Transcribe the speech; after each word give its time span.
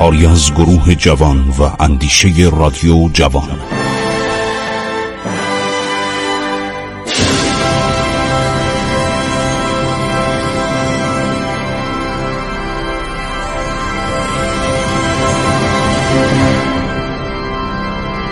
کاری 0.00 0.26
از 0.26 0.54
گروه 0.54 0.94
جوان 0.94 1.48
و 1.48 1.82
اندیشه 1.82 2.28
رادیو 2.52 3.08
جوان. 3.12 3.60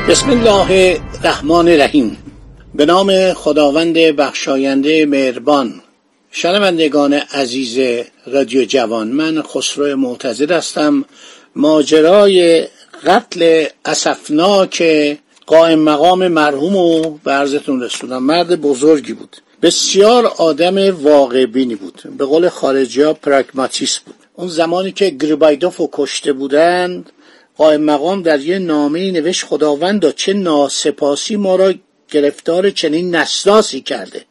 بسم 0.08 0.30
الله 0.30 1.00
الرحمن 1.22 1.68
الرحیم. 1.68 2.16
به 2.74 2.86
نام 2.86 3.32
خداوند 3.32 3.94
بخشاینده 3.94 5.06
مهربان 5.06 5.74
شنوندگان 6.30 7.12
عزیز 7.14 8.04
رادیو 8.26 8.64
جوان 8.64 9.08
من 9.08 9.42
خسرو 9.42 9.96
معتزد 9.96 10.50
هستم. 10.50 11.04
ماجرای 11.56 12.66
قتل 13.04 13.64
اسفناک 13.84 14.82
قائم 15.46 15.78
مقام 15.78 16.28
مرحوم 16.28 16.76
و 16.76 17.18
به 17.24 17.30
عرضتون 17.30 17.82
رسوندم. 17.82 18.22
مرد 18.22 18.60
بزرگی 18.60 19.12
بود. 19.12 19.36
بسیار 19.62 20.26
آدم 20.26 21.02
واقع 21.02 21.46
بینی 21.46 21.74
بود. 21.74 22.02
به 22.18 22.24
قول 22.24 22.48
خارجی 22.48 23.02
ها 23.02 23.12
پراگماتیست 23.12 24.00
بود. 24.00 24.14
اون 24.34 24.48
زمانی 24.48 24.92
که 24.92 25.10
گریبایدوف 25.10 25.76
رو 25.76 25.88
کشته 25.92 26.32
بودند 26.32 27.12
قائم 27.56 27.80
مقام 27.80 28.22
در 28.22 28.40
یه 28.40 28.58
نامه 28.58 29.10
نوشت 29.10 29.44
خداوند 29.44 30.14
چه 30.14 30.32
ناسپاسی 30.32 31.36
ما 31.36 31.56
را 31.56 31.74
گرفتار 32.10 32.70
چنین 32.70 33.14
نسلاسی 33.14 33.80
کرده. 33.80 34.24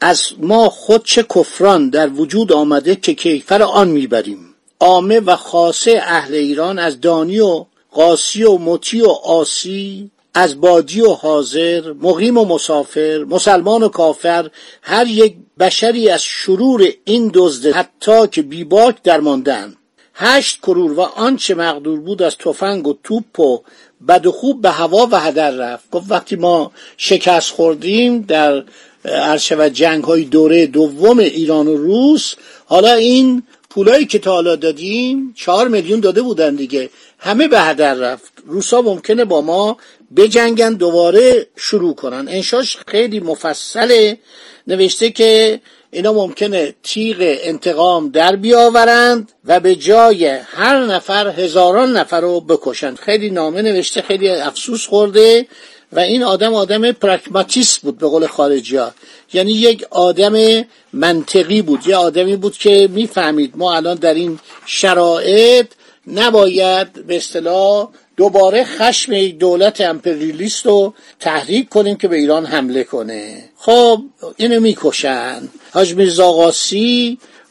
از 0.00 0.22
ما 0.38 0.68
خود 0.68 1.04
چه 1.04 1.22
کفران 1.22 1.88
در 1.88 2.08
وجود 2.08 2.52
آمده 2.52 2.96
که 2.96 3.14
کیفر 3.14 3.62
آن 3.62 3.88
می‌بریم. 3.88 4.43
عامه 4.80 5.20
و 5.20 5.36
خاصه 5.36 6.00
اهل 6.02 6.34
ایران 6.34 6.78
از 6.78 7.00
دانی 7.00 7.40
و 7.40 7.64
قاسی 7.92 8.44
و 8.44 8.58
مطی 8.58 9.00
و 9.00 9.08
آسی 9.08 10.10
از 10.34 10.60
بادی 10.60 11.00
و 11.00 11.12
حاضر 11.12 11.92
مقیم 11.92 12.38
و 12.38 12.44
مسافر 12.44 13.24
مسلمان 13.28 13.82
و 13.82 13.88
کافر 13.88 14.50
هر 14.82 15.06
یک 15.06 15.36
بشری 15.58 16.08
از 16.08 16.22
شرور 16.22 16.88
این 17.04 17.30
دزد 17.34 17.66
حتی 17.66 18.26
که 18.26 18.42
بیباک 18.42 19.02
درماندهاند 19.02 19.76
هشت 20.14 20.60
کرور 20.60 20.92
و 20.92 21.00
آنچه 21.00 21.54
مقدور 21.54 22.00
بود 22.00 22.22
از 22.22 22.36
تفنگ 22.38 22.86
و 22.86 22.94
توپ 23.04 23.40
و 23.40 23.62
بد 24.08 24.26
و 24.26 24.32
خوب 24.32 24.62
به 24.62 24.70
هوا 24.70 25.08
و 25.12 25.20
هدر 25.20 25.50
رفت. 25.50 25.90
گفت 25.90 26.06
وقتی 26.08 26.36
ما 26.36 26.72
شکست 26.96 27.52
خوردیم 27.52 28.20
در 28.20 28.64
عرشه 29.04 29.56
و 29.58 29.68
جنگ 29.68 30.04
های 30.04 30.24
دوره 30.24 30.66
دوم 30.66 31.18
ایران 31.18 31.66
و 31.68 31.76
روس 31.76 32.34
حالا 32.66 32.92
این 32.92 33.42
پولایی 33.74 34.06
که 34.06 34.18
تا 34.18 34.32
حالا 34.32 34.56
دادیم 34.56 35.34
چهار 35.36 35.68
میلیون 35.68 36.00
داده 36.00 36.22
بودن 36.22 36.54
دیگه. 36.54 36.90
همه 37.18 37.48
به 37.48 37.60
هدر 37.60 37.94
رفت. 37.94 38.32
روسا 38.46 38.82
ممکنه 38.82 39.24
با 39.24 39.40
ما 39.40 39.76
بجنگن 40.16 40.74
دوباره 40.74 41.46
شروع 41.56 41.94
کنن. 41.94 42.28
انشاش 42.28 42.76
خیلی 42.88 43.20
مفصله. 43.20 44.18
نوشته 44.66 45.10
که 45.10 45.60
اینا 45.90 46.12
ممکنه 46.12 46.74
تیغ 46.82 47.16
انتقام 47.20 48.10
در 48.10 48.36
بیاورند 48.36 49.32
و 49.44 49.60
به 49.60 49.74
جای 49.74 50.26
هر 50.26 50.84
نفر 50.84 51.28
هزاران 51.28 51.96
نفر 51.96 52.20
رو 52.20 52.40
بکشند. 52.40 52.98
خیلی 52.98 53.30
نامه 53.30 53.62
نوشته 53.62 54.02
خیلی 54.02 54.28
افسوس 54.28 54.86
خورده. 54.86 55.46
و 55.94 56.00
این 56.00 56.22
آدم 56.22 56.54
آدم 56.54 56.92
پراکماتیست 56.92 57.80
بود 57.80 57.98
به 57.98 58.06
قول 58.08 58.26
خارجی 58.26 58.76
ها 58.76 58.92
یعنی 59.32 59.52
یک 59.52 59.84
آدم 59.90 60.64
منطقی 60.92 61.62
بود 61.62 61.86
یه 61.86 61.96
آدمی 61.96 62.36
بود 62.36 62.58
که 62.58 62.88
می‌فهمید 62.92 63.52
ما 63.56 63.74
الان 63.74 63.96
در 63.96 64.14
این 64.14 64.38
شرایط 64.66 65.66
نباید 66.06 67.06
به 67.06 67.16
اصطلاح 67.16 67.88
دوباره 68.16 68.64
خشم 68.64 69.12
یک 69.12 69.38
دولت 69.38 69.80
امپریالیست 69.80 70.66
رو 70.66 70.94
تحریک 71.20 71.68
کنیم 71.68 71.96
که 71.96 72.08
به 72.08 72.16
ایران 72.16 72.46
حمله 72.46 72.84
کنه. 72.84 73.44
خب 73.56 74.02
اینو 74.36 74.60
می‌کشن. 74.60 75.48
حاج 75.72 75.94
میرزا 75.94 76.52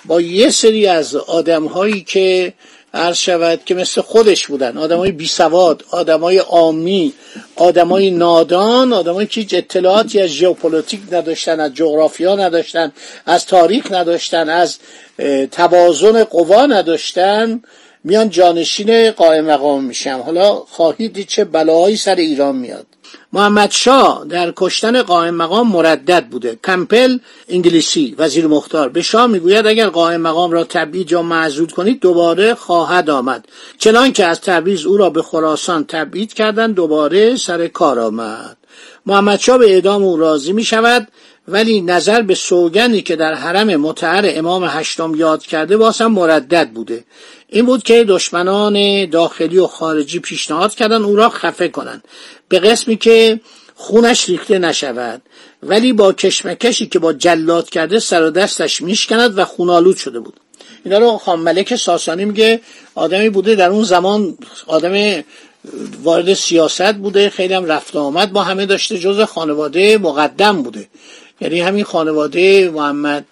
با 0.06 0.22
یه 0.22 0.50
سری 0.50 0.88
از 0.88 1.16
آدم 1.16 1.66
هایی 1.66 2.02
که 2.02 2.54
عرض 2.94 3.18
شود 3.18 3.66
که 3.66 3.76
مثل 3.76 4.02
خودش 4.02 4.48
بودن. 4.48 4.78
آدم 4.78 4.98
های 4.98 5.12
بی 5.12 5.28
سواد 5.28 5.84
آدم 5.92 6.20
های 6.20 6.40
آمی 6.40 7.14
آدم 7.56 7.88
های 7.88 8.12
نادان 8.12 8.94
آدم 8.94 9.14
های 9.14 9.26
که 9.26 9.42
هیچ 9.42 9.54
اطلاعاتی 9.54 10.22
از 10.22 10.30
ژئوپلیتیک 10.30 11.02
نداشتن 11.12 11.60
از 11.60 11.74
جغرافیا 11.74 12.36
نداشتن 12.36 12.92
از 13.26 13.46
تاریخ 13.46 13.92
نداشتن 13.92 14.50
از 14.50 14.78
توازن 15.52 16.24
قوا 16.24 16.66
نداشتن 16.66 17.62
میان 18.04 18.30
جانشین 18.30 19.12
قائم 19.12 19.46
مقام 19.46 19.84
میشم 19.84 20.22
حالا 20.26 20.56
خواهید 20.56 21.28
چه 21.28 21.44
بلاهایی 21.44 21.98
سر 21.98 22.16
ایران 22.16 22.56
میاد. 22.56 22.86
محمد 23.34 23.72
شاه 23.72 24.26
در 24.30 24.54
کشتن 24.56 25.02
قائم 25.02 25.36
مقام 25.36 25.68
مردد 25.68 26.26
بوده. 26.26 26.60
کمپل 26.64 27.18
انگلیسی 27.50 28.16
وزیر 28.18 28.48
مختار. 28.48 28.90
به 28.90 29.02
شاه 29.02 29.28
می‌گوید 29.28 29.68
اگر 29.68 29.90
قائم 29.90 30.22
مقام 30.22 30.52
را 30.52 30.64
تبعید 30.64 31.12
یا 31.12 31.22
معزول 31.22 31.72
کنید 31.72 32.00
دوباره 32.00 32.56
خواهد 32.56 33.10
آمد. 33.10 33.46
چنان 33.78 34.12
که 34.12 34.26
از 34.26 34.42
تبریز 34.42 34.86
او 34.86 34.98
را 34.98 35.10
به 35.10 35.22
خراسان 35.22 35.86
تبعید 35.86 36.34
کردن 36.34 36.72
دوباره 36.72 37.36
سر 37.36 37.68
کار 37.68 38.00
آمد. 38.00 38.58
محمد 39.06 39.40
شاه 39.40 39.58
به 39.58 39.74
اعدام 39.74 40.04
او 40.04 40.18
راضی 40.18 40.54
می 40.54 40.64
شود 40.64 41.08
ولی 41.48 41.82
نظر 41.82 42.22
به 42.22 42.36
سوگنی 42.36 43.02
که 43.02 43.16
در 43.16 43.34
حرم 43.34 43.76
متعر 43.76 44.32
امام 44.38 44.64
هشتم 44.64 45.16
یاد 45.16 45.42
کرده 45.42 45.90
هم 46.00 46.12
مردد 46.12 46.70
بوده. 46.70 47.04
این 47.50 47.66
بود 47.66 47.84
که 47.84 48.04
دشمنان 48.04 49.06
داخلی 49.10 49.58
و 49.58 49.68
خارجی 49.68 50.20
پیشنهاد 50.20 50.76
کردن 50.76 51.04
او 51.04 51.16
را 51.16 51.30
خفه 51.30 51.68
کنند. 51.68 52.04
به 52.54 52.60
قسمی 52.60 52.98
که 52.98 53.40
خونش 53.76 54.30
ریخته 54.30 54.60
نشود 54.60 55.22
ولی 55.64 55.94
با 55.94 56.14
کشمکشی 56.14 56.86
که 56.86 57.00
با 57.00 57.14
جلاد 57.14 57.70
کرده 57.70 58.00
سر 58.00 58.24
و 58.24 58.30
دستش 58.30 58.82
میشکند 58.82 59.38
و 59.38 59.46
خونالود 59.46 59.98
شده 59.98 60.20
بود. 60.20 60.34
اینا 60.86 60.98
رو 60.98 61.18
خان 61.18 61.40
ملک 61.40 61.76
ساسانی 61.76 62.26
میگه 62.26 62.62
آدمی 62.96 63.30
بوده 63.30 63.56
در 63.56 63.70
اون 63.70 63.84
زمان 63.84 64.38
آدم 64.68 65.24
وارد 66.04 66.34
سیاست 66.34 66.94
بوده 66.94 67.30
خیلی 67.30 67.54
هم 67.54 67.66
رفت 67.66 67.96
آمد 67.96 68.32
با 68.32 68.44
همه 68.44 68.66
داشته 68.66 69.00
جز 69.00 69.22
خانواده 69.22 69.98
مقدم 69.98 70.64
بوده. 70.64 70.88
یعنی 71.42 71.62
همین 71.62 71.84
خانواده 71.84 72.70
محمد 72.70 73.26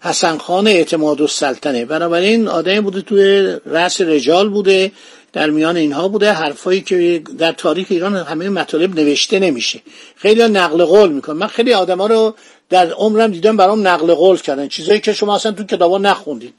حسن 0.00 0.38
خان 0.38 0.66
اعتماد 0.66 1.20
السلطنه. 1.20 1.84
بنابراین 1.84 2.48
آدمی 2.48 2.80
بوده 2.80 3.02
توی 3.02 3.56
رأس 3.66 4.00
رجال 4.00 4.48
بوده. 4.48 4.92
در 5.32 5.50
میان 5.50 5.76
اینها 5.76 6.08
بوده 6.08 6.32
حرفایی 6.32 6.80
که 6.80 7.22
در 7.38 7.52
تاریخ 7.52 7.86
ایران 7.90 8.16
همه 8.16 8.48
مطالب 8.48 9.00
نوشته 9.00 9.38
نمیشه. 9.38 9.82
خیلی 10.16 10.48
نقل 10.48 10.84
قول 10.84 11.12
می‌کنه 11.12 11.34
من 11.34 11.46
خیلی 11.46 11.72
آدما 11.72 12.06
رو 12.06 12.34
در 12.70 12.92
عمرم 12.92 13.30
دیدم 13.30 13.56
برام 13.56 13.88
نقل 13.88 14.14
قول 14.14 14.36
کردن. 14.36 14.68
چیزایی 14.68 15.00
که 15.00 15.12
شما 15.12 15.36
اصلا 15.36 15.52
تو 15.52 15.64
کتابا 15.64 15.98
نخوندید 15.98 16.54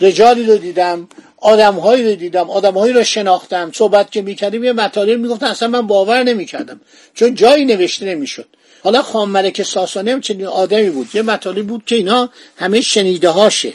رجالی 0.00 0.46
رو 0.46 0.56
دیدم 0.56 1.08
آدمهایی 1.36 2.04
رو 2.04 2.14
دیدم 2.14 2.50
آدمهایی 2.50 2.92
رو 2.92 3.04
شناختم 3.04 3.70
صحبت 3.74 4.12
که 4.12 4.22
می‌کردیم 4.22 4.64
یه 4.64 4.72
مطالب 4.72 5.20
می‌گفتن 5.20 5.46
اصلا 5.46 5.68
من 5.68 5.86
باور 5.86 6.22
نمی‌کردم. 6.22 6.80
چون 7.14 7.34
جایی 7.34 7.64
نوشته 7.64 8.06
نمی‌شد. 8.06 8.46
حالا 8.84 9.02
خان 9.02 9.28
ملک 9.28 9.62
ساسانی 9.62 10.10
هم 10.10 10.20
چنین 10.20 10.46
آدمی 10.46 10.90
بود. 10.90 11.08
یه 11.14 11.22
مطالب 11.22 11.66
بود 11.66 11.82
که 11.86 11.96
اینا 11.96 12.28
همه 12.56 12.80
شنیده 12.80 13.28
هاشه 13.28 13.72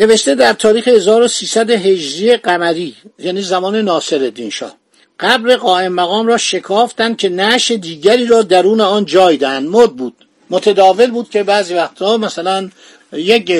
نوشته 0.00 0.34
در 0.34 0.52
تاریخ 0.52 0.88
1300 0.88 1.70
هجری 1.70 2.36
قمری 2.36 2.94
یعنی 3.18 3.42
زمان 3.42 3.76
ناصر 3.76 4.32
شاه. 4.52 4.76
قبر 5.20 5.56
قائم 5.56 5.92
مقام 5.92 6.26
را 6.26 6.36
شکافتند 6.36 7.16
که 7.16 7.28
نش 7.28 7.70
دیگری 7.70 8.26
را 8.26 8.42
درون 8.42 8.80
آن 8.80 9.04
جای 9.04 9.36
دهند. 9.36 9.68
مد 9.68 9.90
بود. 9.90 10.14
متداول 10.50 11.10
بود 11.10 11.30
که 11.30 11.42
بعضی 11.42 11.74
وقتها 11.74 12.16
مثلا 12.16 12.70
یک 13.12 13.52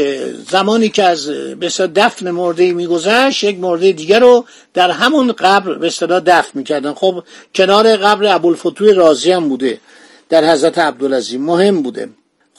زمانی 0.51 0.89
که 0.89 1.05
از 1.05 1.27
به 1.31 1.69
دفن 1.69 2.31
مرده 2.31 2.73
میگذشت 2.73 3.45
یک 3.45 3.59
مرده 3.59 3.93
دیگر 3.93 4.21
رو 4.21 4.45
در 4.75 4.91
همون 4.91 5.33
قبر 5.33 5.75
به 5.75 5.87
اصطلاح 5.87 6.21
دفن 6.21 6.51
می‌کردن. 6.55 6.95
خب 6.95 7.23
کنار 7.55 7.97
قبر 7.97 8.35
ابوالفتوح 8.35 8.93
رازی 8.93 9.33
هم 9.33 9.49
بوده. 9.49 9.81
در 10.29 10.53
حضرت 10.53 10.79
عبدالعظیم 10.79 11.43
مهم 11.43 11.83
بوده. 11.83 12.09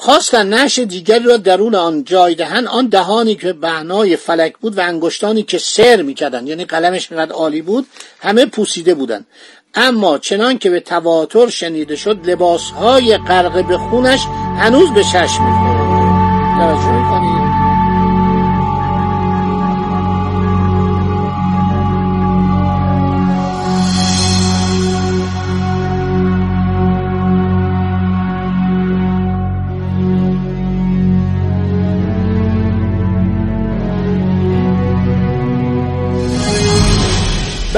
خواستن 0.04 0.54
نش 0.54 0.80
دیگری 0.80 1.24
را 1.24 1.38
درون 1.38 1.76
آن 1.76 2.04
جای 2.04 2.36
دهن 2.36 2.68
آن 2.68 2.88
دهانی 2.88 3.36
که 3.36 3.54
بهنای 3.54 4.16
فلک 4.16 4.58
بود 4.58 4.78
و 4.78 4.82
انگشتانی 4.82 5.44
که 5.44 5.58
سر 5.58 6.02
می‌کردن 6.02 6.48
یعنی 6.48 6.66
قلمش 6.66 7.12
میقدر 7.12 7.32
عالی 7.32 7.62
بود 7.62 7.88
همه 8.20 8.46
پوسیده 8.46 8.94
بودن 8.94 9.26
اما 9.74 10.18
چنان 10.18 10.58
که 10.58 10.70
به 10.70 10.80
تواتر 10.80 11.50
شنیده 11.50 11.96
شد 11.96 12.30
لباسهای 12.30 13.18
غرق 13.18 13.68
به 13.68 13.78
خونش 13.78 14.26
هنوز 14.60 14.90
به 14.90 15.04
چشم 15.04 15.44
می‌خورد. 15.44 15.82
توجه 16.60 17.21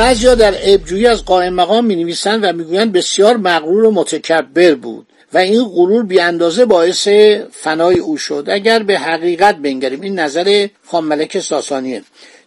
بعضیا 0.03 0.35
در 0.35 0.53
ابجویی 0.61 1.07
از 1.07 1.25
قائم 1.25 1.53
مقام 1.53 1.85
می 1.85 1.95
نویسند 1.95 2.43
و 2.43 2.53
می‌گویند 2.53 2.91
بسیار 2.91 3.37
مغرور 3.37 3.83
و 3.83 3.91
متکبر 3.91 4.75
بود 4.75 5.07
و 5.33 5.37
این 5.37 5.63
غرور 5.63 6.03
بی 6.03 6.19
اندازه 6.19 6.65
باعث 6.65 7.07
فنای 7.51 7.99
او 7.99 8.17
شد. 8.17 8.47
اگر 8.51 8.83
به 8.83 8.99
حقیقت 8.99 9.55
بنگریم 9.55 10.01
این 10.01 10.19
نظر 10.19 10.67
خان 10.87 11.03
ملک 11.03 11.39
ساسانیه. 11.39 12.03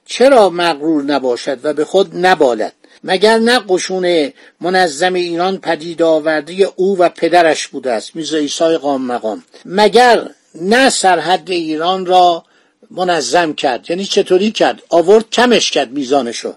چرا 0.07 0.51
مغرور 0.51 1.03
نباشد 1.03 1.59
و 1.63 1.73
به 1.73 1.85
خود 1.85 2.27
نبالد؟ 2.27 2.73
مگر 3.05 3.39
نه 3.39 3.61
قشون 3.69 4.33
منظم 4.61 5.15
ایران 5.15 5.59
پدید 5.59 6.03
آورده 6.03 6.73
او 6.77 6.99
و 6.99 7.09
پدرش 7.09 7.69
بوده 7.69 7.93
است 7.93 8.17
میرزا 8.17 8.37
عیسی 8.37 8.77
قام 8.77 9.03
مقام. 9.03 9.45
مگر 9.65 10.29
نه 10.55 10.91
سرحد 10.91 11.51
ایران 11.51 12.07
را 12.07 12.45
منظم 12.91 13.55
کرد؟ 13.55 13.91
یعنی 13.91 14.05
چطوری 14.05 14.51
کرد؟ 14.51 14.83
آورد 14.89 15.31
کمش 15.31 15.71
کرد 15.71 15.93
میزانشو. 15.93 16.55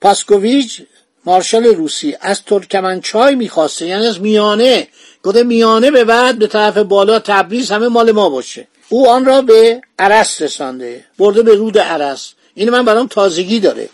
پاسکوویچ 0.00 0.82
مارشال 1.24 1.64
روسی 1.64 2.16
از 2.20 2.42
ترکمنچای 2.42 3.34
می‌خواسته 3.34 3.86
یعنی 3.86 4.06
از 4.06 4.20
میانه. 4.20 4.88
گفته 5.22 5.42
میانه 5.42 5.90
به 5.90 6.04
بعد 6.04 6.38
به 6.38 6.46
طرف 6.46 6.78
بالا 6.78 7.18
تبریز 7.18 7.70
همه 7.70 7.88
مال 7.88 8.12
ما 8.12 8.28
باشه. 8.28 8.68
او 8.88 9.08
آن 9.08 9.24
را 9.24 9.42
به 9.42 9.82
عرس 9.98 10.42
رسانده 10.42 11.04
برده 11.18 11.42
به 11.42 11.54
رود 11.54 11.78
عرس. 11.78 12.32
این 12.54 12.70
من 12.70 12.84
برام 12.84 13.06
تازگی 13.06 13.60
داره. 13.60 13.88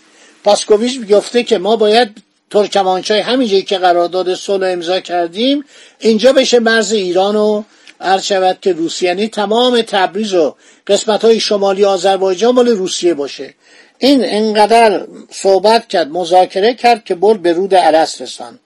پاسکوویچ 0.44 1.00
گفته 1.00 1.42
که 1.42 1.58
ما 1.58 1.76
باید 1.76 2.16
ترکمانچای 2.50 3.20
همینجایی 3.20 3.62
که 3.62 3.78
قرارداد 3.78 4.34
صلح 4.34 4.66
امضا 4.66 5.00
کردیم 5.00 5.64
اینجا 5.98 6.32
بشه 6.32 6.58
مرز 6.60 6.92
ایران 6.92 7.36
و 7.36 7.62
عرض 8.00 8.24
شود 8.24 8.58
که 8.62 8.72
روسیه 8.72 9.08
یعنی 9.08 9.28
تمام 9.28 9.82
تبریز 9.82 10.34
و 10.34 10.54
قسمت 10.86 11.24
های 11.24 11.40
شمالی 11.40 11.84
آذربایجان 11.84 12.54
مال 12.54 12.68
روسیه 12.68 13.14
باشه. 13.14 13.54
این 13.98 14.24
انقدر 14.24 15.06
صحبت 15.30 15.88
کرد 15.88 16.08
مذاکره 16.08 16.74
کرد 16.74 17.04
که 17.04 17.14
برد 17.14 17.42
به 17.42 17.52
رود 17.52 17.74
عرس 17.74 18.20
رسان. 18.20 18.58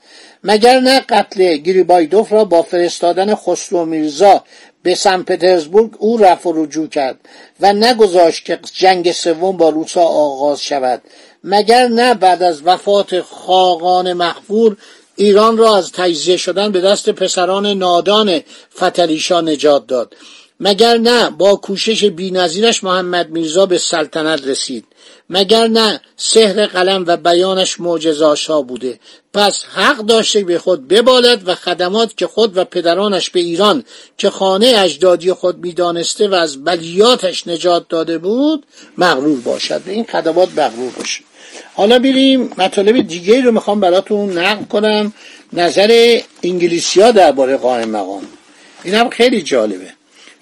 مگر 0.45 0.81
نه 0.81 1.01
قتل 1.01 1.57
گریبایدوف 1.57 2.33
را 2.33 2.45
با 2.45 2.63
فرستادن 2.63 3.35
خسرو 3.35 3.85
میرزا 3.85 4.45
به 4.83 4.95
سن 4.95 5.23
پترزبورگ 5.23 5.91
او 5.99 6.17
رفع 6.17 6.51
و 6.51 6.65
رجوع 6.65 6.89
کرد 6.89 7.19
و 7.61 7.73
نگذاشت 7.73 8.45
که 8.45 8.59
جنگ 8.73 9.13
سوم 9.13 9.57
با 9.57 9.69
روسا 9.69 10.03
آغاز 10.03 10.63
شود؟ 10.63 11.03
مگر 11.45 11.89
نه 11.89 12.15
بعد 12.15 12.43
از 12.43 12.63
وفات 12.65 13.21
خاقان 13.21 14.13
مخفور 14.13 14.77
ایران 15.17 15.57
را 15.57 15.77
از 15.77 15.93
تجزیه 15.93 16.37
شدن 16.37 16.73
به 16.73 16.81
دست 16.81 17.11
پسران 17.11 17.67
نادان 17.67 18.41
فتلیشا 18.77 19.41
نجات 19.41 19.87
داد؟ 19.87 20.15
مگر 20.61 20.97
نه 20.97 21.31
با 21.31 21.57
کوشش 21.57 22.05
بینظیرش 22.05 22.85
محمد 22.85 23.31
میرزا 23.31 23.67
به 23.67 23.79
سلطنت 23.79 24.47
رسید؟ 24.47 24.85
مگر 25.31 25.67
نه 25.67 26.01
سحر 26.17 26.67
قلم 26.67 27.05
و 27.07 27.17
بیانش 27.17 27.81
معجزاشا 27.81 28.63
بوده؟ 28.63 29.01
پس 29.35 29.65
حق 29.75 29.99
داشته 29.99 30.45
به 30.45 30.59
خود 30.59 30.89
ببالد 30.89 31.49
و 31.49 31.55
خدمات 31.55 32.17
که 32.17 32.27
خود 32.27 32.57
و 32.57 32.65
پدرانش 32.65 33.31
به 33.31 33.41
ایران 33.41 33.85
که 34.19 34.31
خانه 34.31 34.75
اجدادی 34.77 35.33
خود 35.33 35.59
می‌دانسته 35.59 36.29
و 36.29 36.35
از 36.35 36.65
بلیاتش 36.65 37.49
نجات 37.49 37.89
داده 37.89 38.19
بود 38.19 38.67
مغرور 38.99 39.41
باشد. 39.41 39.83
این 39.87 40.05
خدمات 40.05 40.49
مغرور 40.59 40.93
باشه 40.99 41.23
حالا 41.75 41.99
بریم 41.99 42.53
مطالب 42.59 43.01
دیگه 43.01 43.41
رو 43.41 43.53
می‌خوام 43.53 43.81
براتون 43.81 44.39
نقل 44.39 44.65
کنم. 44.65 45.13
نظر 45.53 46.21
انگلیسی 46.43 47.01
ها 47.01 47.11
درباره 47.11 47.57
قائم 47.57 47.91
مقام. 47.91 48.23
این 48.85 48.95
هم 48.95 49.11
خیلی 49.11 49.43
جالبه. 49.43 50.00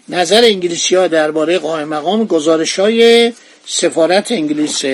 نظر 0.08 0.44
انگلیسی 0.44 0.94
ها 0.94 1.08
درباره 1.08 1.58
قائم 1.58 1.88
مقام 1.88 2.24
گزارش 2.24 2.78
های 2.78 3.32
سفارت 3.66 4.32
انگلیس 4.32 4.84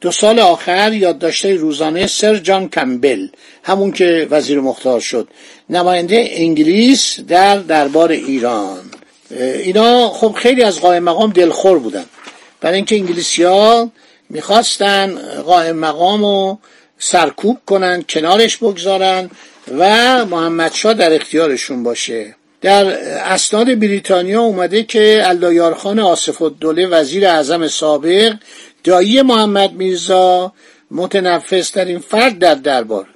دو 0.00 0.10
سال 0.10 0.38
آخر 0.38 0.92
یادداشته 0.92 1.54
روزانه 1.54 2.06
سر 2.06 2.36
جان 2.36 2.68
کمبل 2.68 3.28
همون 3.62 3.92
که 3.92 4.28
وزیر 4.30 4.60
مختار 4.60 5.00
شد. 5.00 5.28
نماینده 5.70 6.28
انگلیس 6.30 7.20
در 7.20 7.58
دربار 7.58 8.10
ایران. 8.10 8.80
اینا 9.30 10.10
خب 10.10 10.32
خیلی 10.38 10.62
از 10.62 10.80
قائم 10.80 11.02
مقام 11.02 11.30
دلخور 11.30 11.78
بودن. 11.78 12.04
برای 12.60 12.76
اینکه 12.76 12.96
انگلیسی 12.96 13.42
ها 13.42 13.90
می‌خواستن 14.30 15.14
قائم 15.42 15.76
مقام 15.76 16.24
رو 16.24 16.58
سرکوب 16.98 17.58
کنن 17.66 18.04
کنارش 18.08 18.56
بگذارن 18.56 19.30
و 19.78 20.24
محمدشاه 20.24 20.94
در 20.94 21.14
اختیارشون 21.14 21.82
باشه. 21.82 22.34
در 22.64 22.86
اسناد 23.24 23.78
بریتانیا 23.78 24.40
اومده 24.42 24.82
که 24.82 25.22
اللایارخان 25.24 25.98
آصف 25.98 26.42
الدوله 26.42 26.86
وزیر 26.86 27.26
اعظم 27.26 27.68
سابق 27.68 28.34
دایی 28.84 29.22
محمد 29.22 29.72
میرزا 29.72 30.52
متنفس 30.90 31.70
ترین 31.70 31.98
فرد 31.98 32.38
در 32.38 32.54
دربار. 32.54 33.06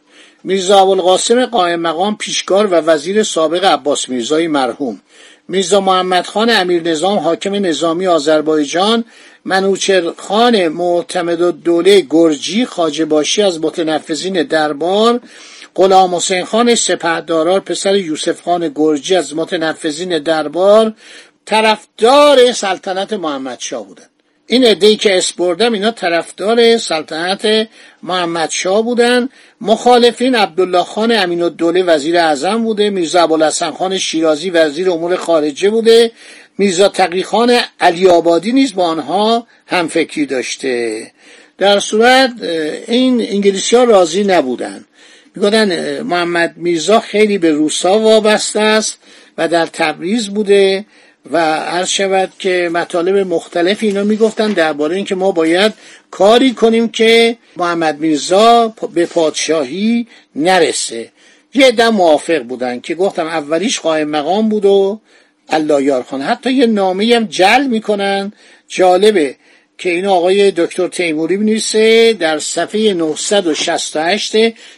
میرزا 0.44 0.80
ابوالقاسم 0.80 1.46
قائم 1.46 1.80
مقام 1.80 2.16
پیشکار 2.16 2.66
و 2.66 2.74
وزیر 2.74 3.22
سابق 3.22 3.64
عباس 3.64 4.08
میرزای 4.08 4.48
مرحوم. 4.48 5.00
میرزا 5.48 5.80
محمد 5.80 6.26
خان 6.26 6.50
امیر 6.50 6.82
نظام 6.82 7.18
حاکم 7.18 7.54
نظامی 7.66 8.06
آذربایجان. 8.06 9.04
منوچر 9.44 10.12
خان 10.16 10.68
معتمد 10.68 11.40
و 11.40 11.52
دوله 11.52 12.06
گرجی 12.10 12.64
خاجه 12.64 13.04
باشی 13.04 13.42
از 13.42 13.60
متنفذین 13.60 14.42
دربار. 14.42 15.20
غلام 15.78 16.14
حسین 16.14 16.44
خان 16.44 16.74
سپهدارار 16.74 17.60
پسر 17.60 17.96
یوسف 17.96 18.42
خان 18.42 18.72
گرجی 18.74 19.16
از 19.16 19.36
متنفذین 19.36 20.18
دربار 20.18 20.94
طرفدار 21.46 22.52
سلطنت 22.52 23.12
محمد 23.12 23.60
شاه 23.60 23.86
بودند. 23.86 24.10
این 24.46 24.64
عده‌ای 24.64 24.96
که 24.96 25.18
اسپردم 25.18 25.72
اینا 25.72 25.90
طرفدار 25.90 26.78
سلطنت 26.78 27.68
محمد 28.02 28.50
شاه 28.50 28.82
بودن 28.82 29.28
مخالفین 29.60 30.34
عبدالله 30.34 30.82
خان 30.82 31.12
امین 31.12 31.42
الدوله 31.42 31.82
وزیر 31.82 32.16
اعظم 32.18 32.64
بوده 32.64 32.90
میرزا 32.90 33.22
ابوالحسن 33.22 33.70
خان 33.70 33.98
شیرازی 33.98 34.50
وزیر 34.50 34.90
امور 34.90 35.16
خارجه 35.16 35.70
بوده 35.70 36.12
میرزا 36.58 36.88
تقی 36.88 37.22
خان 37.22 37.60
علی 37.80 38.08
آبادی 38.08 38.52
نیز 38.52 38.74
با 38.74 38.84
آنها 38.84 39.46
همفکری 39.66 40.26
داشته. 40.26 41.06
در 41.58 41.80
صورت 41.80 42.30
این 42.88 43.20
انگلیسی 43.20 43.76
ها 43.76 43.84
راضی 43.84 44.24
نبودن 44.24 44.84
می‌گفتن 45.38 46.00
محمد 46.02 46.56
میرزا 46.56 47.00
خیلی 47.00 47.38
به 47.38 47.50
روسا 47.50 47.98
وابسته 47.98 48.60
است 48.60 48.98
و 49.38 49.48
در 49.48 49.66
تبریز 49.66 50.28
بوده 50.28 50.84
و 51.30 51.36
عرض 51.54 51.88
شود 51.88 52.32
که 52.38 52.70
مطالب 52.72 53.16
مختلف 53.16 53.78
اینا 53.80 54.04
می‌گفتن 54.04 54.52
درباره 54.52 54.96
اینکه 54.96 55.14
ما 55.14 55.32
باید 55.32 55.72
کاری 56.10 56.52
کنیم 56.52 56.88
که 56.88 57.36
محمد 57.56 57.98
میرزا 57.98 58.74
به 58.94 59.06
پادشاهی 59.06 60.06
نرسه. 60.36 61.12
یه 61.54 61.70
دم 61.70 61.88
موافق 61.88 62.42
بودن 62.42 62.80
که 62.80 62.94
گفتم 62.94 63.26
اولیش 63.26 63.80
قائم 63.80 64.08
مقام 64.08 64.48
بود 64.48 64.64
و 64.64 65.00
الله 65.48 65.82
یارخان 65.82 66.22
حتی 66.22 66.52
یه 66.52 66.66
نامه 66.66 67.16
هم 67.16 67.24
جل 67.24 67.66
می‌کنن. 67.66 68.32
جالبه 68.68 69.36
که 69.78 69.90
این 69.90 70.06
آقای 70.06 70.50
دکتر 70.50 70.88
تیموری 70.88 71.36
بنویسه 71.36 72.12
در 72.12 72.38
صفحه 72.38 72.94
968 72.94 74.36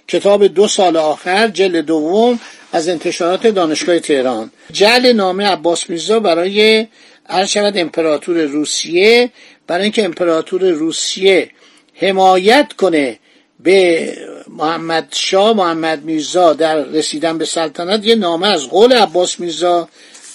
کتاب 0.08 0.46
دو 0.46 0.68
سال 0.68 0.96
آخر 0.96 1.48
جلد 1.48 1.76
دوم 1.76 2.40
از 2.72 2.88
انتشارات 2.88 3.46
دانشگاه 3.46 3.98
تهران. 3.98 4.50
جل 4.72 5.12
نامه 5.12 5.46
عباس 5.46 5.90
میرزا 5.90 6.20
برای 6.20 6.86
هر 7.28 7.72
امپراتور 7.76 8.42
روسیه 8.42 9.30
برای 9.66 9.82
اینکه 9.82 10.04
امپراتور 10.04 10.70
روسیه 10.70 11.50
حمایت 11.94 12.72
کنه 12.72 13.18
به 13.60 14.12
محمد 14.48 15.08
شاه 15.10 15.56
محمد 15.56 16.04
میرزا 16.04 16.52
در 16.52 16.84
رسیدن 16.84 17.38
به 17.38 17.44
سلطنت 17.44 18.06
یه 18.06 18.14
نامه 18.14 18.46
از 18.48 18.68
قول 18.68 18.92
عباس 18.92 19.40
میرزا 19.40 19.88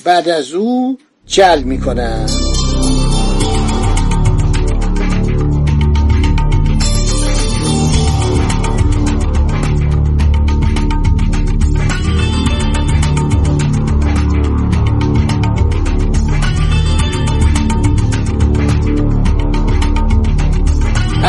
بعد 0.03 0.29
از 0.29 0.53
او 0.53 0.97
جل 1.27 1.59
می‌کنن 1.59 2.44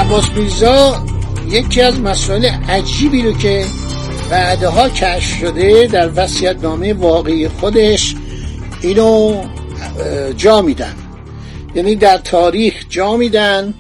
عباس 0.07 0.31
میرزا 0.37 1.05
یکی 1.49 1.81
از 1.81 2.01
مسائل 2.01 2.45
عجیبی 2.69 3.23
رو 3.23 3.33
که 3.33 3.65
بعدها 4.31 4.89
کشف 4.89 5.39
شده 5.41 5.87
در 5.87 6.11
وسیعت 6.17 6.63
نامه 6.63 6.93
واقعی 6.93 7.49
خودش 7.49 8.15
اینو 8.83 9.45
جا 10.37 10.63
میدن. 10.63 10.95
یعنی 11.75 11.97
در 11.97 12.19
تاریخ 12.19 12.75
جا 12.89 13.17
میدن 13.17 13.75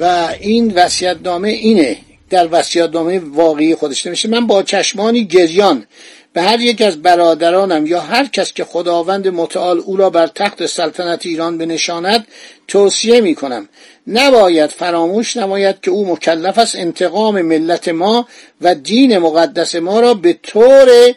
و 0.00 0.28
این 0.40 0.72
وسیعت 0.74 1.16
نامه 1.24 1.48
اینه 1.48 1.96
در 2.30 2.48
وسیعت 2.52 2.90
نامه 2.90 3.18
واقعی 3.18 3.74
خودش 3.74 4.06
نمیشه 4.06 4.28
من 4.28 4.46
با 4.46 4.62
چشمانی 4.62 5.24
گریان 5.24 5.86
به 6.32 6.42
هر 6.42 6.60
یک 6.60 6.82
از 6.82 7.02
برادرانم 7.02 7.86
یا 7.86 8.00
هر 8.00 8.26
کس 8.26 8.52
که 8.52 8.64
خداوند 8.64 9.28
متعال 9.28 9.78
او 9.78 9.96
را 9.96 10.10
بر 10.10 10.26
تخت 10.26 10.66
سلطنت 10.66 11.26
ایران 11.26 11.58
بنشاند 11.58 12.26
توصیه 12.68 13.20
می 13.20 13.34
کنم 13.34 13.68
نباید 14.10 14.70
فراموش 14.70 15.36
نماید 15.36 15.80
که 15.80 15.90
او 15.90 16.12
مکلف 16.12 16.58
است 16.58 16.76
انتقام 16.76 17.42
ملت 17.42 17.88
ما 17.88 18.28
و 18.60 18.74
دین 18.74 19.18
مقدس 19.18 19.74
ما 19.74 20.00
را 20.00 20.14
به 20.14 20.38
طور 20.42 21.14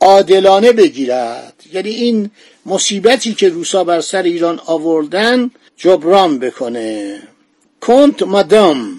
عادلانه 0.00 0.72
بگیرد. 0.72 1.54
یعنی 1.72 1.90
این 1.90 2.30
مصیبتی 2.66 3.34
که 3.34 3.48
روسا 3.48 3.84
بر 3.84 4.00
سر 4.00 4.22
ایران 4.22 4.60
آوردن 4.66 5.50
جبران 5.76 6.38
بکنه. 6.38 7.22
کنت 7.80 8.22
مادام 8.22 8.96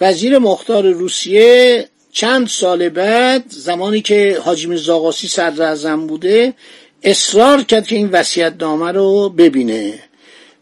وزیر 0.00 0.38
مختار 0.38 0.90
روسیه 0.90 1.88
چند 2.12 2.48
سال 2.48 2.88
بعد 2.88 3.44
زمانی 3.48 4.00
که 4.00 4.38
حاجی 4.44 4.66
میرزا 4.66 5.10
صدر 5.10 5.96
بوده 5.96 6.54
اصرار 7.02 7.62
کرد 7.62 7.86
که 7.86 7.96
این 7.96 8.08
وصیت 8.08 8.52
نامه 8.60 8.92
رو 8.92 9.28
ببینه. 9.28 9.98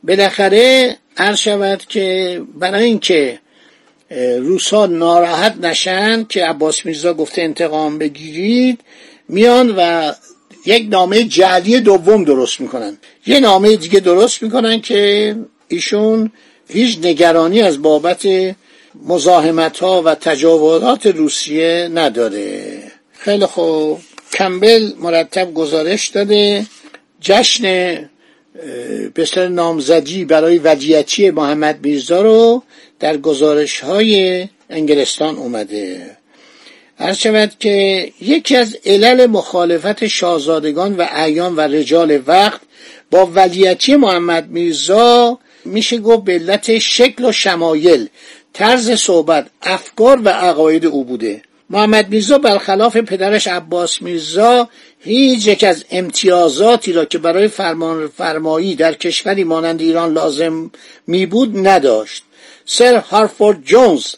بالاخره 0.05 0.97
هر 1.17 1.35
شود 1.35 1.85
که 1.89 2.43
برای 2.55 2.85
اینکه 2.85 3.39
روسا 4.39 4.87
ناراحت 4.87 5.57
نشن 5.57 6.25
که 6.25 6.45
عباس 6.45 6.87
میرزا 6.87 7.15
گفته 7.15 7.43
انتقام 7.43 7.99
بگیرید 7.99 8.81
میان 9.29 9.75
و 9.77 10.13
یک 10.67 10.87
نامه 10.91 11.25
جعلی 11.25 11.81
دوم 11.81 12.25
درست 12.25 12.61
می‌کنن. 12.61 12.99
یه 13.27 13.41
نامه 13.41 13.77
دیگه 13.77 14.01
درست 14.01 14.43
می‌کنن 14.43 14.81
که 14.81 15.37
ایشون 15.69 16.33
هیچ 16.69 16.99
نگرانی 16.99 17.63
از 17.63 17.83
بابت 17.83 18.29
مزاحمت 19.07 19.79
ها 19.79 20.03
و 20.03 20.15
تجاوزات 20.15 21.07
روسیه 21.07 21.91
نداره. 21.95 22.83
خیلی 23.13 23.47
خوب. 23.47 24.01
کمبل 24.33 24.93
مرتب 24.99 25.55
گزارش 25.55 26.09
داده. 26.09 26.67
جشن 27.21 28.10
بسیار 29.17 29.49
نامزدی 29.49 30.25
برای 30.25 30.59
ولیعتی 30.59 31.31
محمد 31.31 31.87
میرزا 31.87 32.23
رو 32.23 32.63
در 33.01 33.17
گزارش 33.17 33.81
های 33.81 34.49
انگلستان 34.71 35.37
اومده. 35.37 36.17
هر 36.99 37.13
شود 37.13 37.53
که 37.61 38.09
یکی 38.21 38.57
از 38.57 38.77
علل 38.87 39.27
مخالفت 39.27 40.07
شاهزادگان 40.07 40.97
و 40.97 41.07
اعیان 41.11 41.57
و 41.57 41.61
رجال 41.61 42.21
وقت 42.27 42.61
با 43.11 43.27
ولیتی 43.27 43.97
محمد 43.97 44.51
میرزا 44.51 45.39
میشه 45.65 45.99
گفت 45.99 46.25
به 46.25 46.33
علت 46.33 46.79
شکل 46.79 47.25
و 47.25 47.33
شمایل 47.33 48.09
طرز 48.53 48.91
صحبت 48.91 49.47
افکار 49.63 50.21
و 50.25 50.29
عقاید 50.29 50.87
او 50.87 51.05
بوده. 51.05 51.43
محمد 51.71 52.09
میرزا 52.09 52.39
برخلاف 52.39 52.97
پدرش 52.97 53.49
عباس 53.49 54.03
میرزا 54.03 54.69
هیچ 55.03 55.47
یک 55.47 55.65
از 55.65 55.85
امتیازاتی 55.91 56.93
را 56.93 57.05
که 57.05 57.19
برای 57.19 57.49
فرمان 57.49 58.09
فرمایی 58.09 58.75
در 58.75 58.95
کشوری 58.95 59.45
مانند 59.45 59.81
ایران 59.81 60.13
لازم 60.13 60.71
می 61.07 61.27
بود 61.27 61.69
نداشت. 61.69 62.25
سر 62.65 62.97
هارفورد 62.97 63.65
جونز 63.65 64.15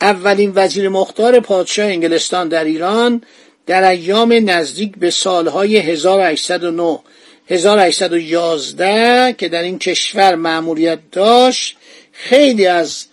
اولین 0.00 0.52
وزیر 0.54 0.88
مختار 0.88 1.40
پادشاه 1.40 1.86
انگلستان 1.86 2.48
در 2.48 2.64
ایران 2.64 3.22
در 3.66 3.90
ایام 3.90 4.32
نزدیک 4.32 4.96
به 4.98 5.10
سالهای 5.10 5.76
1809 5.76 6.98
1811 7.48 9.34
که 9.38 9.48
در 9.48 9.62
این 9.62 9.78
کشور 9.78 10.34
معمولیت 10.34 10.98
داشت 11.12 11.76
خیلی 12.12 12.66
از 12.66 13.04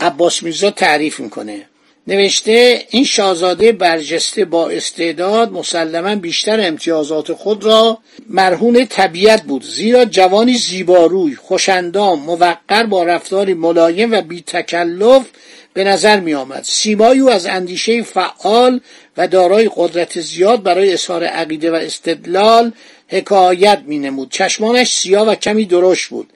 عباس 0.00 0.42
میرزا 0.42 0.70
تعریف 0.70 1.20
می‌کنه. 1.20 1.67
نوشته 2.08 2.86
این 2.90 3.04
شاهزاده 3.04 3.72
برجسته 3.72 4.44
با 4.44 4.68
استعداد 4.68 5.52
مسلما 5.52 6.14
بیشتر 6.14 6.66
امتیازات 6.66 7.32
خود 7.32 7.64
را 7.64 7.98
مرهون 8.28 8.86
طبیعت 8.86 9.42
بود 9.42 9.64
زیرا 9.64 10.04
جوانی 10.04 10.54
زیباروی 10.54 11.34
خوشندام 11.36 12.20
موقر 12.20 12.86
با 12.88 13.04
رفتاری 13.04 13.54
ملایم 13.54 14.12
و 14.12 14.20
بی 14.20 14.42
تکلف 14.46 15.26
به 15.74 15.84
نظر 15.84 16.20
می 16.20 16.34
آمد 16.34 16.62
سیمای 16.64 17.18
او 17.18 17.30
از 17.30 17.46
اندیشه 17.46 18.02
فعال 18.02 18.80
و 19.16 19.28
دارای 19.28 19.70
قدرت 19.76 20.20
زیاد 20.20 20.62
برای 20.62 20.92
اظهار 20.92 21.24
عقیده 21.24 21.70
و 21.70 21.74
استدلال 21.74 22.72
حکایت 23.08 23.82
می 23.86 23.98
نمود 23.98 24.30
چشمانش 24.30 24.92
سیاه 24.92 25.28
و 25.28 25.34
کمی 25.34 25.64
درشت 25.64 26.08
بود. 26.08 26.32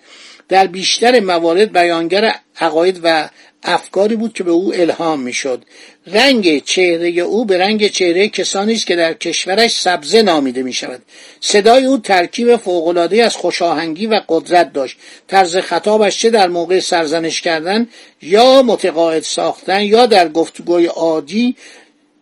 در 0.49 0.67
بیشتر 0.67 1.21
موارد 1.21 1.73
بیانگر 1.73 2.35
عقاید 2.61 3.00
و 3.02 3.29
افکاری 3.62 4.16
بود 4.16 4.33
که 4.33 4.45
به 4.45 4.50
او 4.50 4.75
الهام 4.75 5.21
می‌شد. 5.21 5.64
رنگ 6.07 6.64
چهره 6.64 7.09
او 7.09 7.45
به 7.45 7.59
رنگ 7.59 7.88
چهره 7.88 8.28
کسانی 8.28 8.73
است 8.73 8.87
که 8.87 8.97
در 8.97 9.14
کشورش 9.14 9.81
سبزه 9.81 10.23
نامیده 10.23 10.62
می 10.62 10.73
شود 10.73 11.02
صدای 11.40 11.85
او 11.85 11.99
ترکیب 11.99 12.57
فوقالعاده 12.57 13.25
از 13.25 13.37
خوشاهنگی 13.37 14.07
و 14.07 14.21
قدرت 14.28 14.73
داشت. 14.73 14.97
طرز 15.28 15.57
خطابش 15.57 16.19
چه 16.19 16.31
در 16.31 16.49
موقع 16.49 16.81
سرزنش 16.81 17.40
کردن 17.40 17.88
یا 18.23 18.62
متقاعد 18.62 19.23
ساختن 19.23 19.83
یا 19.83 20.07
در 20.07 20.28
گفتگوی 20.28 20.87
عادی 20.87 21.57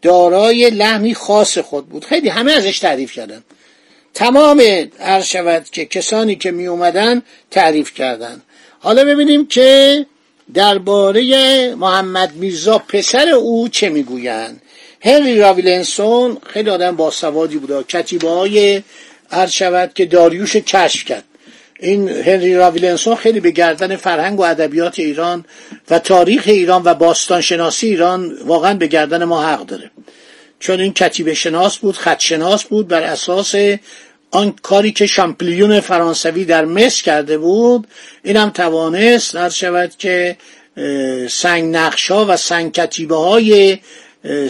دارای 0.02 0.70
لحنی 0.70 1.14
خاص 1.14 1.58
خود 1.58 1.88
بود. 1.88 2.04
خیلی 2.04 2.28
همه 2.28 2.52
ازش 2.52 2.78
تعریف 2.78 3.12
کردن. 3.12 3.44
تمام 4.14 4.62
عرض 5.00 5.24
شود 5.24 5.70
که 5.70 5.84
کسانی 5.84 6.36
که 6.36 6.50
می 6.50 6.66
اومدن 6.66 7.22
تعریف 7.50 7.94
کردن. 7.94 8.42
حالا 8.80 9.04
ببینیم 9.04 9.46
که 9.46 10.06
درباره 10.54 11.74
محمد 11.74 12.34
میرزا 12.34 12.78
پسر 12.78 13.28
او 13.28 13.68
چه 13.68 13.88
می‌گویند؟ 13.88 14.62
هنری 15.00 15.38
راولینسون 15.38 16.38
خیلی 16.46 16.70
آدم 16.70 16.96
باسوادی 16.96 17.58
بوده 17.58 17.82
کتیبه 17.82 18.28
های 18.28 18.82
عرض 19.30 19.50
شود 19.50 19.94
که 19.94 20.06
داریوش 20.06 20.56
کشف 20.56 21.04
کرد. 21.04 21.24
این 21.80 22.08
هنری 22.08 22.54
راولینسون 22.54 23.14
خیلی 23.14 23.40
به 23.40 23.50
گردن 23.50 23.96
فرهنگ 23.96 24.40
و 24.40 24.42
ادبیات 24.42 24.98
ایران 24.98 25.44
و 25.90 25.98
تاریخ 25.98 26.42
ایران 26.46 26.82
و 26.84 26.94
باستان 26.94 27.40
شناسی 27.40 27.86
ایران 27.86 28.36
واقعا 28.44 28.74
به 28.74 28.86
گردن 28.86 29.24
ما 29.24 29.42
حق 29.42 29.66
داره. 29.66 29.90
چون 30.58 30.80
این 30.80 30.92
کتیبه 30.92 31.34
شناس 31.34 31.78
بود 31.78 31.96
خط 31.96 32.20
شناس 32.20 32.64
بود 32.64 32.88
بر 32.88 33.02
اساس 33.02 33.54
آن 34.30 34.54
کاری 34.62 34.92
که 34.92 35.06
شامپلیون 35.06 35.80
فرانسوی 35.80 36.44
در 36.44 36.64
مصر 36.64 37.02
کرده 37.02 37.38
بود 37.38 37.86
این 38.22 38.36
هم 38.36 38.50
توانست 38.50 39.34
عرض 39.34 39.48
شود 39.48 39.96
که 39.98 40.36
سنگ 41.28 41.76
نقشا 41.76 42.26
و 42.26 42.36
سنگ 42.36 42.72
کتیبه 42.72 43.16
های 43.16 43.78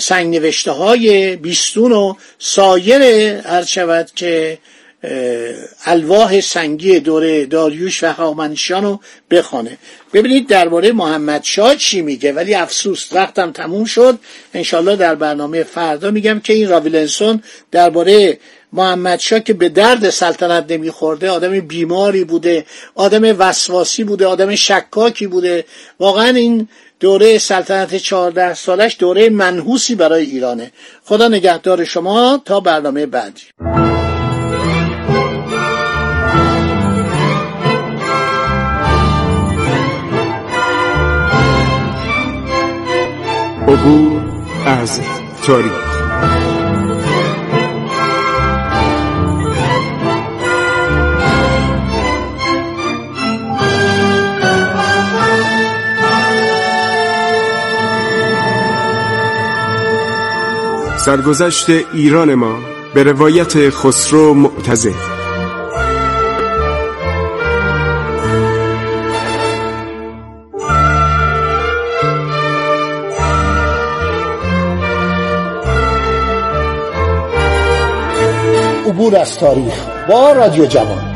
سنگ 0.00 0.37
نوشته 0.37 0.70
های 0.70 1.37
بیستون 1.37 1.92
و 1.92 2.14
سایر 2.38 3.02
عرض 3.40 3.66
شود 3.66 4.10
که 4.14 4.58
الواح 5.84 6.40
سنگی 6.40 7.00
دوره 7.00 7.46
داریوش 7.46 8.04
و 8.04 8.12
هامنشان 8.12 8.82
رو 8.84 9.00
بخوانه 9.30 9.78
ببینید 10.12 10.49
درباره 10.49 10.92
محمد 10.92 11.44
شاه 11.44 11.76
چی 11.76 12.02
میگه 12.02 12.32
ولی 12.32 12.54
افسوس 12.54 13.08
وقتم 13.12 13.52
تموم 13.52 13.84
شد. 13.84 14.18
انشالله 14.54 14.96
در 14.96 15.14
برنامه 15.14 15.62
فردا 15.62 16.10
میگم 16.10 16.40
که 16.40 16.52
این 16.52 16.68
راویلنسون 16.68 17.42
درباره 17.70 18.38
محمد 18.72 19.18
شاه 19.18 19.40
که 19.40 19.52
به 19.52 19.68
درد 19.68 20.10
سلطنت 20.10 20.72
نمیخورده 20.72 21.30
آدم 21.30 21.60
بیماری 21.60 22.24
بوده 22.24 22.66
آدم 22.94 23.36
وسواسی 23.38 24.04
بوده 24.04 24.26
آدم 24.26 24.54
شکاکی 24.54 25.26
بوده. 25.26 25.64
واقعا 26.00 26.28
این 26.28 26.68
دوره 27.00 27.38
سلطنت 27.38 27.96
چهارده 27.96 28.54
سالش 28.54 28.96
دوره 28.98 29.30
منحوسی 29.30 29.94
برای 29.94 30.24
ایرانه. 30.24 30.72
خدا 31.04 31.28
نگهدار 31.28 31.84
شما 31.84 32.42
تا 32.44 32.60
برنامه 32.60 33.06
بعدی. 33.06 33.42
عبور 43.68 44.20
از 44.66 45.00
تاریخ 45.46 45.89
سرگذشت 61.04 61.71
ایران 61.71 62.35
ما 62.35 62.59
به 62.95 63.02
روایت 63.02 63.71
خسرو 63.71 64.35
معتزد 64.35 64.95
عبور 78.87 79.16
از 79.16 79.38
تاریخ 79.38 79.75
با 80.09 80.33
رادیو 80.33 80.66
جوان. 80.66 81.09